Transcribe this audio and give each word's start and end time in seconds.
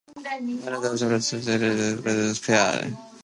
When 0.15 0.23
the 0.61 0.71
other 0.75 0.89
prisoners 0.89 1.31
were 1.31 1.37
either 1.37 1.53
executed 1.53 1.99
or 1.99 2.01
committed 2.01 2.35
suicide, 2.35 2.47
he 2.47 2.53
alone 2.53 2.93
was 2.95 2.95
spared. 2.95 2.97